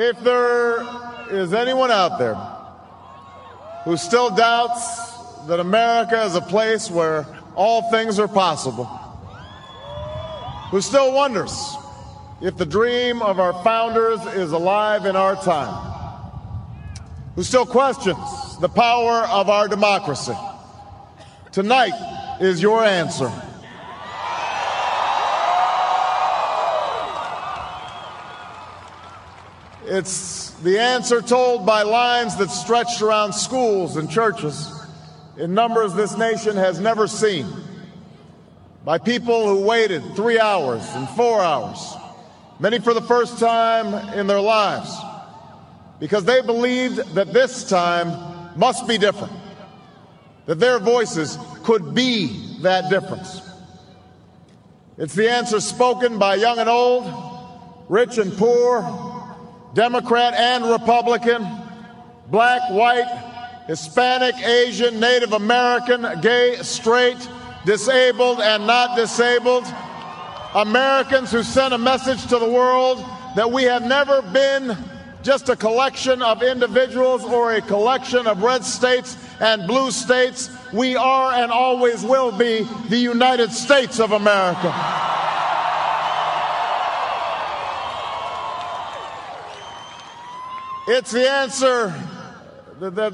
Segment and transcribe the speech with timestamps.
[0.00, 0.86] If there
[1.28, 2.36] is anyone out there
[3.82, 8.84] who still doubts that America is a place where all things are possible,
[10.70, 11.76] who still wonders
[12.40, 15.92] if the dream of our founders is alive in our time,
[17.34, 20.36] who still questions the power of our democracy,
[21.50, 23.32] tonight is your answer.
[29.84, 34.70] It's the answer told by lines that stretched around schools and churches
[35.38, 37.46] in numbers this nation has never seen,
[38.84, 41.94] by people who waited three hours and four hours,
[42.58, 44.94] many for the first time in their lives,
[46.00, 49.32] because they believed that this time must be different,
[50.46, 53.40] that their voices could be that difference.
[54.96, 57.06] It's the answer spoken by young and old,
[57.88, 58.82] rich and poor,
[59.74, 61.46] Democrat and Republican,
[62.28, 67.28] black, white, Hispanic, Asian, Native American, gay, straight,
[67.66, 69.64] disabled and not disabled,
[70.54, 73.04] Americans who sent a message to the world
[73.36, 74.76] that we have never been
[75.22, 80.48] just a collection of individuals or a collection of red states and blue states.
[80.72, 84.72] We are and always will be the United States of America.
[90.90, 91.92] It's the answer
[92.80, 93.12] that, that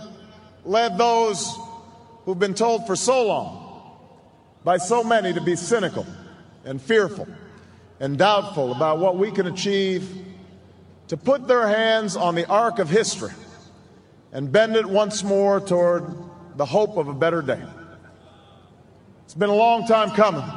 [0.65, 1.59] led those
[2.25, 3.99] who've been told for so long
[4.63, 6.07] by so many to be cynical
[6.65, 7.27] and fearful
[7.99, 10.09] and doubtful about what we can achieve
[11.09, 13.33] to put their hands on the arc of history
[14.31, 16.05] and bend it once more toward
[16.55, 17.61] the hope of a better day.
[19.25, 20.49] It's been a long time coming,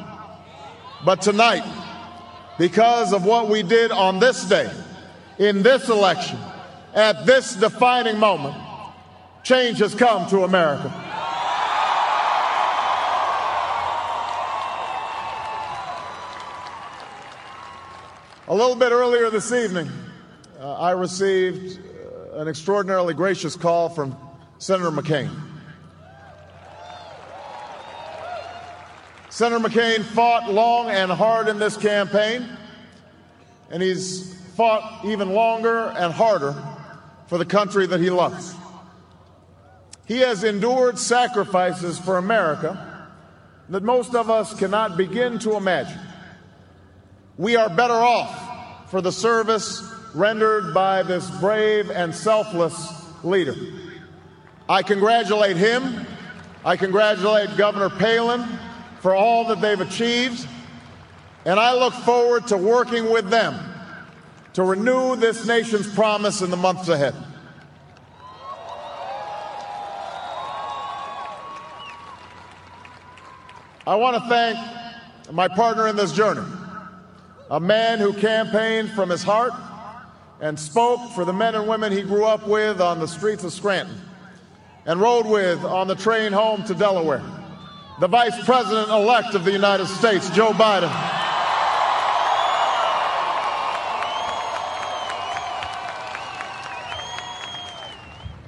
[1.03, 1.63] but tonight,
[2.59, 4.71] because of what we did on this day,
[5.39, 6.37] in this election,
[6.97, 8.55] at this defining moment,
[9.43, 10.91] change has come to America.
[18.47, 19.91] A little bit earlier this evening,
[20.59, 21.79] uh, I received
[22.33, 24.17] uh, an extraordinarily gracious call from
[24.57, 25.29] Senator McCain.
[29.29, 32.49] Senator McCain fought long and hard in this campaign,
[33.69, 36.55] and he's fought even longer and harder
[37.27, 38.55] for the country that he loves.
[40.05, 43.09] He has endured sacrifices for America
[43.69, 45.99] that most of us cannot begin to imagine.
[47.37, 49.83] We are better off for the service
[50.15, 53.55] rendered by this brave and selfless leader.
[54.69, 56.05] I congratulate him.
[56.63, 58.47] I congratulate Governor Palin
[59.01, 60.47] for all that they've achieved.
[61.45, 63.76] And I look forward to working with them
[64.57, 67.13] to renew this nation's promise in the months ahead.
[73.85, 74.57] I want to thank
[75.31, 76.41] my partner in this journey,
[77.51, 79.53] a man who campaigned from his heart
[80.41, 83.53] and spoke for the men and women he grew up with on the streets of
[83.53, 84.01] Scranton
[84.87, 87.21] and rode with on the train home to Delaware,
[87.99, 91.16] the Vice President elect of the United States, Joe Biden.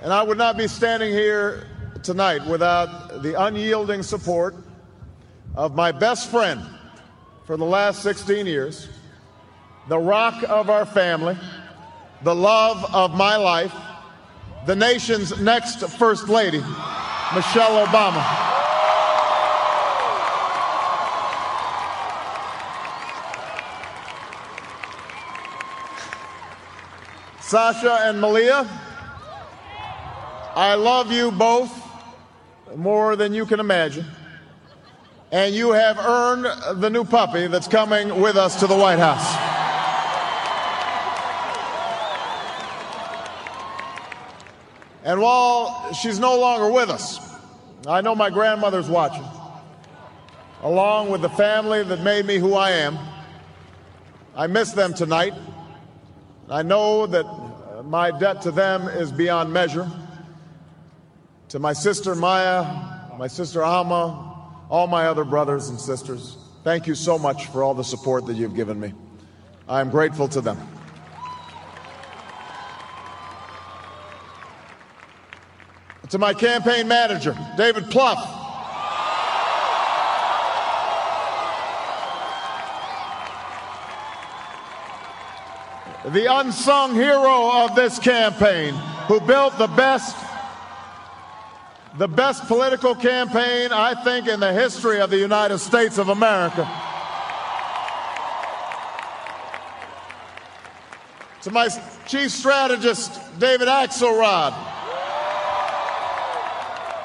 [0.01, 1.67] And I would not be standing here
[2.03, 4.55] tonight without the unyielding support
[5.55, 6.61] of my best friend
[7.45, 8.87] for the last 16 years,
[9.89, 11.37] the rock of our family,
[12.23, 13.73] the love of my life,
[14.65, 16.59] the nation's next First Lady,
[17.35, 18.23] Michelle Obama.
[27.41, 28.88] Sasha and Malia,
[30.55, 31.71] I love you both
[32.75, 34.05] more than you can imagine.
[35.31, 39.35] And you have earned the new puppy that's coming with us to the White House.
[45.03, 47.19] And while she's no longer with us,
[47.87, 49.25] I know my grandmother's watching,
[50.63, 52.97] along with the family that made me who I am.
[54.35, 55.33] I miss them tonight.
[56.49, 57.25] I know that
[57.85, 59.89] my debt to them is beyond measure
[61.49, 62.63] to my sister Maya,
[63.17, 67.73] my sister Auma, all my other brothers and sisters, thank you so much for all
[67.73, 68.93] the support that you've given me.
[69.67, 70.57] I am grateful to them.
[76.11, 78.37] To my campaign manager, David Plouffe.
[86.05, 88.73] the unsung hero of this campaign,
[89.07, 90.15] who built the best
[91.97, 96.69] the best political campaign, I think, in the history of the United States of America.
[101.43, 101.69] To my
[102.05, 104.53] chief strategist, David Axelrod,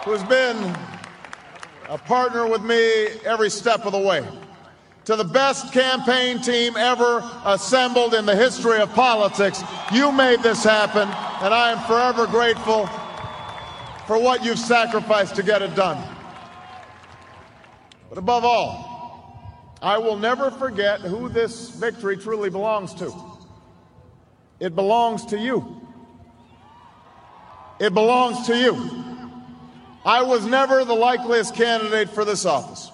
[0.04, 0.76] who's been
[1.88, 4.26] a partner with me every step of the way.
[5.06, 10.64] To the best campaign team ever assembled in the history of politics, you made this
[10.64, 12.88] happen, and I am forever grateful
[14.06, 16.02] for what you've sacrificed to get it done.
[18.08, 23.12] But above all, I will never forget who this victory truly belongs to.
[24.60, 25.80] It belongs to you.
[27.80, 29.04] It belongs to you.
[30.04, 32.90] I was never the likeliest candidate for this office.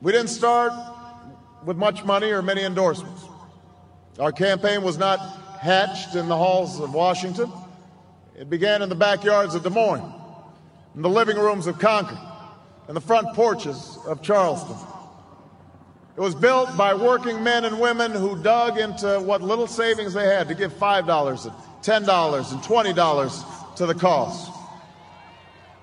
[0.00, 0.72] We didn't start
[1.64, 3.24] with much money or many endorsements.
[4.18, 5.18] Our campaign was not
[5.58, 7.50] hatched in the halls of Washington.
[8.38, 10.12] It began in the backyards of Des Moines,
[10.94, 12.18] in the living rooms of Concord,
[12.86, 14.76] and the front porches of Charleston.
[16.18, 20.26] It was built by working men and women who dug into what little savings they
[20.26, 24.50] had to give $5 and $10 and $20 to the cause.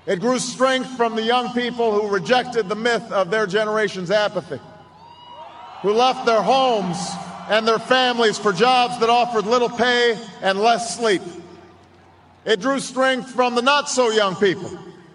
[0.05, 4.59] It grew strength from the young people who rejected the myth of their generation's apathy,
[5.81, 6.97] who left their homes
[7.49, 11.23] and their families for jobs that offered little pay and less sleep.
[12.45, 14.69] It drew strength from the not so young people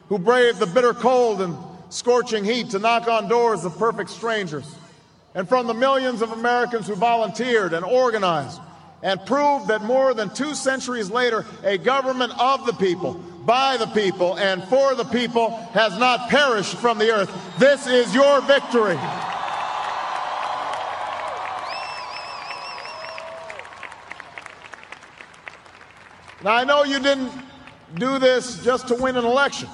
[0.08, 1.56] who braved the bitter cold and
[1.90, 4.64] scorching heat to knock on doors of perfect strangers,
[5.34, 8.60] and from the millions of Americans who volunteered and organized
[9.02, 13.86] and proved that more than two centuries later, a government of the people, by the
[13.86, 17.30] people, and for the people has not perished from the earth.
[17.58, 18.98] This is your victory.
[26.44, 27.32] Now, I know you didn't
[27.94, 29.68] do this just to win an election.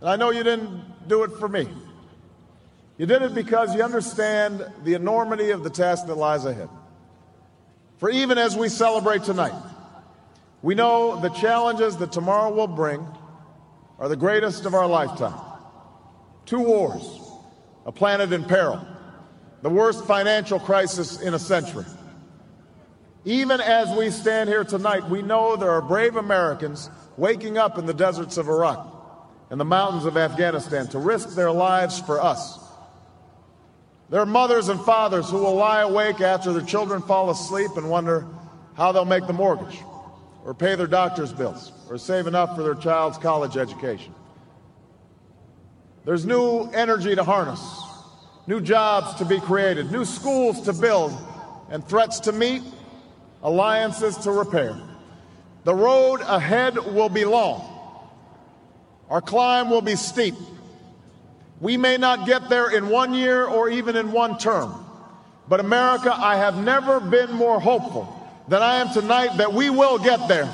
[0.00, 1.68] And I know you didn't do it for me.
[2.98, 6.68] You did it because you understand the enormity of the task that lies ahead.
[7.98, 9.54] For even as we celebrate tonight,
[10.62, 13.04] we know the challenges that tomorrow will bring
[13.98, 15.38] are the greatest of our lifetime.
[16.46, 17.20] Two wars,
[17.86, 18.86] a planet in peril,
[19.62, 21.84] the worst financial crisis in a century.
[23.24, 27.86] Even as we stand here tonight, we know there are brave Americans waking up in
[27.86, 28.90] the deserts of Iraq
[29.50, 32.58] and the mountains of Afghanistan to risk their lives for us.
[34.10, 37.88] There are mothers and fathers who will lie awake after their children fall asleep and
[37.88, 38.26] wonder
[38.74, 39.78] how they'll make the mortgage,
[40.44, 44.12] or pay their doctor's bills, or save enough for their child's college education.
[46.04, 47.62] There's new energy to harness,
[48.46, 51.16] new jobs to be created, new schools to build,
[51.70, 52.62] and threats to meet
[53.44, 54.74] alliances to repair.
[55.64, 57.70] The road ahead will be long.
[59.08, 60.34] Our climb will be steep.
[61.60, 64.74] We may not get there in one year or even in one term.
[65.48, 68.08] But America, I have never been more hopeful
[68.48, 70.50] than I am tonight that we will get there.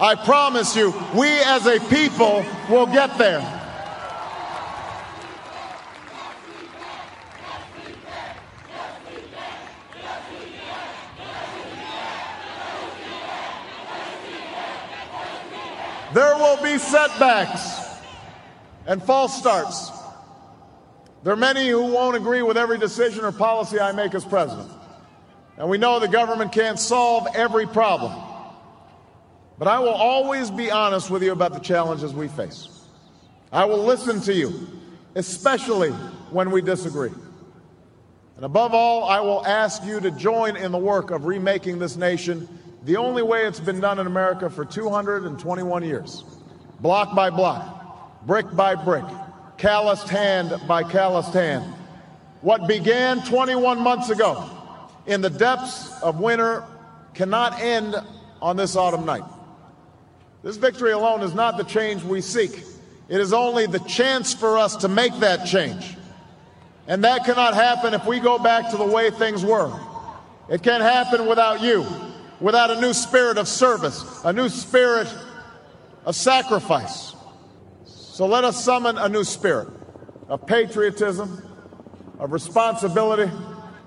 [0.00, 3.57] I promise you, we as a people will get there.
[16.18, 17.80] There will be setbacks
[18.88, 19.92] and false starts.
[21.22, 24.68] There are many who won't agree with every decision or policy I make as president.
[25.58, 28.20] And we know the government can't solve every problem.
[29.60, 32.66] But I will always be honest with you about the challenges we face.
[33.52, 34.66] I will listen to you,
[35.14, 35.90] especially
[36.32, 37.12] when we disagree.
[38.34, 41.96] And above all, I will ask you to join in the work of remaking this
[41.96, 42.48] nation
[42.84, 46.24] the only way it's been done in America for 221 years
[46.80, 49.04] block by block, brick by brick,
[49.56, 51.64] calloused hand by calloused hand.
[52.40, 54.48] What began 21 months ago
[55.06, 56.62] in the depths of winter
[57.14, 57.96] cannot end
[58.40, 59.24] on this autumn night.
[60.44, 62.62] This victory alone is not the change we seek.
[63.08, 65.96] It is only the chance for us to make that change.
[66.86, 69.72] And that cannot happen if we go back to the way things were.
[70.48, 71.84] It can't happen without you
[72.40, 75.12] without a new spirit of service, a new spirit
[76.04, 77.14] of sacrifice.
[77.84, 79.68] So let us summon a new spirit
[80.28, 81.42] of patriotism,
[82.18, 83.30] of responsibility,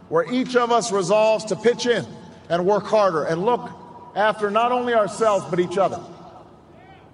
[0.10, 2.06] where each of us resolves to pitch in
[2.50, 3.70] and work harder and look
[4.16, 6.02] after not only ourselves but each other.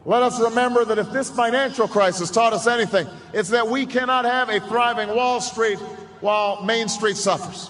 [0.06, 4.26] Let us remember that if this financial crisis taught us anything, it's that we cannot
[4.26, 5.80] have a thriving Wall Street
[6.22, 7.70] while Main Street suffers.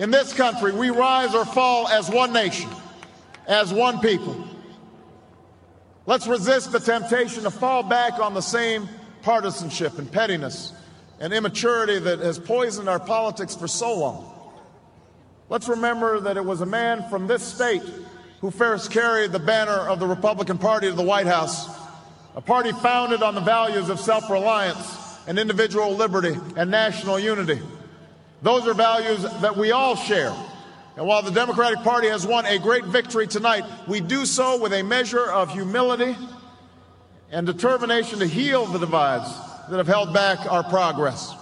[0.00, 2.70] In this country, we rise or fall as one nation,
[3.46, 4.48] as one people.
[6.06, 8.88] Let's resist the temptation to fall back on the same
[9.20, 10.72] partisanship and pettiness
[11.20, 14.52] and immaturity that has poisoned our politics for so long.
[15.50, 17.82] Let's remember that it was a man from this state
[18.40, 21.68] who first carried the banner of the Republican Party to the White House,
[22.34, 27.60] a party founded on the values of self reliance and individual liberty and national unity.
[28.42, 30.34] Those are values that we all share.
[30.96, 34.72] And while the Democratic Party has won a great victory tonight, we do so with
[34.72, 36.16] a measure of humility
[37.30, 39.32] and determination to heal the divides
[39.68, 41.34] that have held back our progress.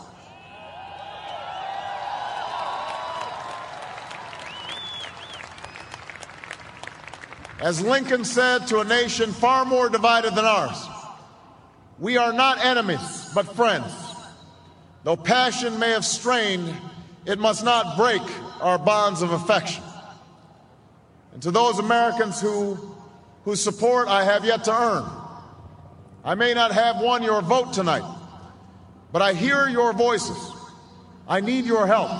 [7.60, 10.86] As Lincoln said to a nation far more divided than ours,
[11.98, 13.92] we are not enemies, but friends.
[15.02, 16.72] Though passion may have strained,
[17.28, 18.22] it must not break
[18.62, 19.82] our bonds of affection.
[21.34, 22.96] And to those Americans who,
[23.44, 25.04] whose support I have yet to earn,
[26.24, 28.02] I may not have won your vote tonight,
[29.12, 30.38] but I hear your voices.
[31.28, 32.10] I need your help,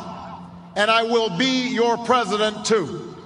[0.77, 3.17] and I will be your president too.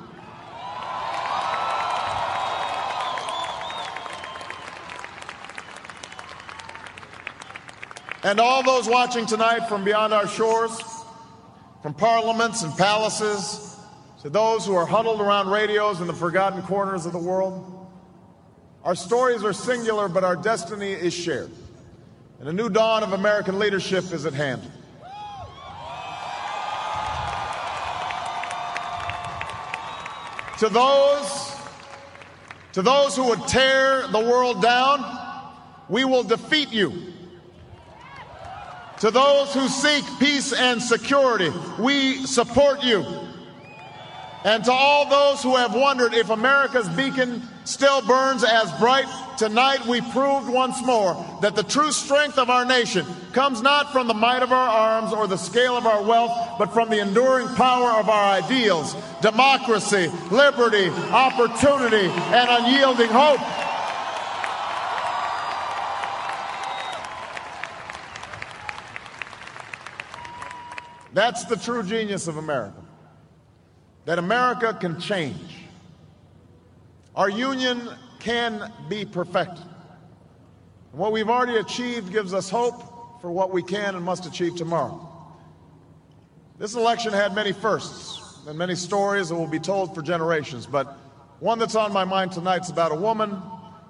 [8.23, 10.81] And all those watching tonight from beyond our shores,
[11.83, 13.77] from parliaments and palaces,
[14.23, 17.89] to those who are huddled around radios in the forgotten corners of the world,
[18.85, 21.51] our stories are singular, but our destiny is shared.
[22.39, 24.63] And a new dawn of American leadership is at hand.
[30.59, 31.57] To those,
[32.75, 35.05] to those who would tear the world down,
[35.89, 37.13] we will defeat you
[39.03, 43.05] to those who seek peace and security, we support you.
[44.45, 49.07] And to all those who have wondered if America's beacon still burns as bright,
[49.39, 54.07] tonight we proved once more that the true strength of our nation comes not from
[54.07, 57.49] the might of our arms or the scale of our wealth, but from the enduring
[57.57, 63.41] power of our ideals democracy, liberty, opportunity, and unyielding hope.
[71.15, 72.81] That's the true genius of America.
[74.05, 75.59] That America can change.
[77.15, 77.89] Our union
[78.19, 79.65] can be perfected.
[80.93, 84.57] And what we've already achieved gives us hope for what we can and must achieve
[84.57, 85.09] tomorrow.
[86.59, 90.97] This election had many firsts and many stories that will be told for generations, but
[91.41, 93.41] one that's on my mind tonight is about a woman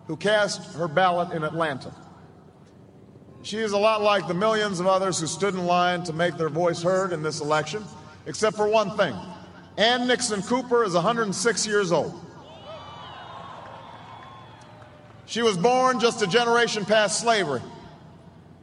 [0.06, 1.94] who cast her ballot in Atlanta.
[3.42, 6.36] She is a lot like the millions of others who stood in line to make
[6.36, 7.84] their voice heard in this election,
[8.26, 9.14] except for one thing.
[9.76, 12.18] Ann Nixon Cooper is 106 years old.
[15.26, 17.62] She was born just a generation past slavery,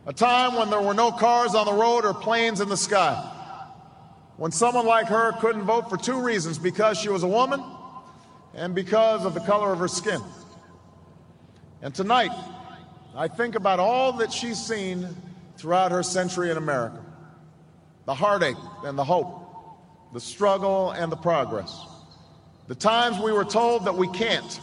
[0.06, 3.36] a time when there were no cars on the road or planes in the sky.
[4.38, 7.62] When someone like her couldn't vote for two reasons because she was a woman
[8.54, 10.22] and because of the color of her skin.
[11.82, 12.32] And tonight,
[13.20, 15.06] I think about all that she's seen
[15.58, 17.04] throughout her century in America
[18.06, 19.46] the heartache and the hope,
[20.14, 21.86] the struggle and the progress,
[22.68, 24.62] the times we were told that we can't,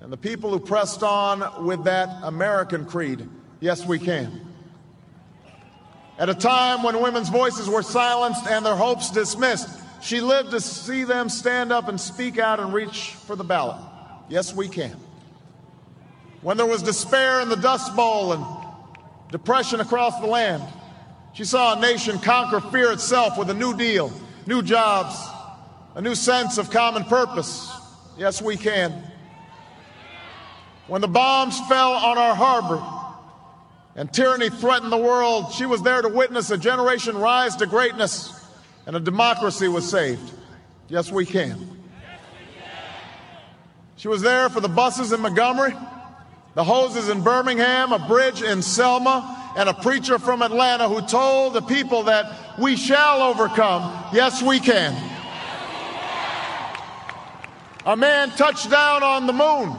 [0.00, 4.40] and the people who pressed on with that American creed yes, we can.
[6.16, 9.68] At a time when women's voices were silenced and their hopes dismissed,
[10.00, 13.82] she lived to see them stand up and speak out and reach for the ballot.
[14.28, 14.96] Yes, we can
[16.42, 18.44] when there was despair in the Dust Bowl and
[19.30, 20.62] depression across the land.
[21.32, 24.12] She saw a nation conquer fear itself with a new deal,
[24.46, 25.16] new jobs,
[25.94, 27.70] a new sense of common purpose.
[28.16, 28.92] Yes, we can.
[30.86, 32.82] When the bombs fell on our harbor
[33.94, 38.32] and tyranny threatened the world, she was there to witness a generation rise to greatness
[38.86, 40.32] and a democracy was saved.
[40.88, 41.76] Yes, we can.
[43.96, 45.74] She was there for the buses in Montgomery
[46.58, 51.54] the hoses in Birmingham, a bridge in Selma, and a preacher from Atlanta who told
[51.54, 53.82] the people that we shall overcome.
[54.12, 54.92] Yes, we can.
[57.86, 59.72] A man touched down on the moon.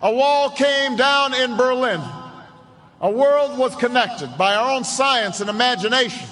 [0.00, 2.00] A wall came down in Berlin.
[3.00, 6.28] A world was connected by our own science and imagination.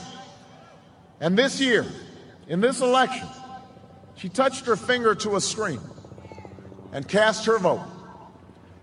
[1.18, 1.84] And this year,
[2.46, 3.26] in this election,
[4.18, 5.80] she touched her finger to a screen
[6.92, 7.97] and cast her vote.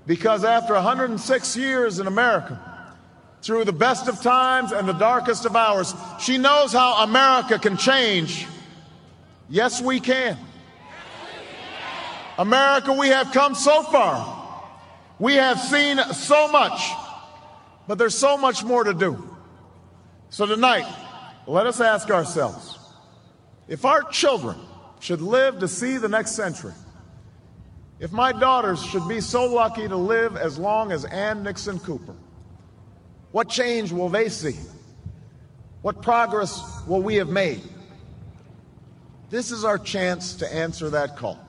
[0.05, 2.59] Because after 106 years in America,
[3.41, 7.77] through the best of times and the darkest of hours, she knows how America can
[7.77, 8.47] change
[9.50, 10.38] Yes, we can.
[12.38, 14.43] America, we have come so far.
[15.19, 16.91] We have seen so much,
[17.88, 19.38] but there's so much more to do.
[20.29, 20.85] So tonight,
[21.47, 22.77] let us ask ourselves
[23.67, 24.57] if our children
[25.00, 26.74] should live to see the next century,
[27.99, 32.15] if my daughters should be so lucky to live as long as Ann Nixon Cooper,
[33.31, 34.55] what change will they see?
[35.81, 37.61] What progress will we have made?
[39.29, 41.39] This is our chance to answer that call.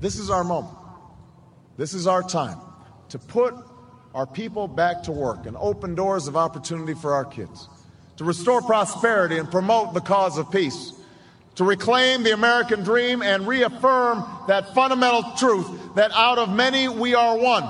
[0.00, 0.76] This is our moment.
[1.76, 2.58] This is our time
[3.08, 3.54] to put
[4.14, 7.68] our people back to work and open doors of opportunity for our kids,
[8.16, 10.92] to restore prosperity and promote the cause of peace,
[11.56, 17.14] to reclaim the American dream and reaffirm that fundamental truth that out of many we
[17.14, 17.64] are one,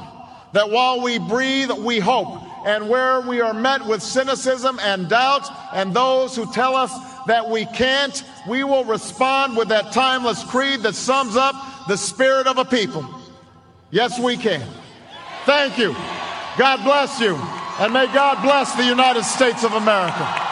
[0.52, 5.48] that while we breathe, we hope, and where we are met with cynicism and doubt
[5.74, 6.92] and those who tell us
[7.26, 11.54] that we can't, we will respond with that timeless creed that sums up
[11.88, 13.04] the spirit of a people.
[13.90, 14.66] Yes, we can.
[15.44, 15.94] Thank you.
[16.56, 17.36] God bless you.
[17.80, 20.43] And may God bless the United States of America.